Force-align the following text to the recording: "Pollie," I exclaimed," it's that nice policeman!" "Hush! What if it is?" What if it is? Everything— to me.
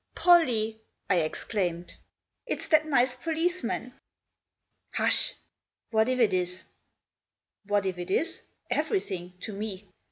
"Pollie," 0.15 0.81
I 1.11 1.17
exclaimed," 1.17 1.93
it's 2.47 2.67
that 2.69 2.87
nice 2.87 3.15
policeman!" 3.15 3.93
"Hush! 4.95 5.35
What 5.91 6.09
if 6.09 6.17
it 6.19 6.33
is?" 6.33 6.63
What 7.67 7.85
if 7.85 7.99
it 7.99 8.09
is? 8.09 8.41
Everything— 8.71 9.33
to 9.41 9.53
me. 9.53 9.87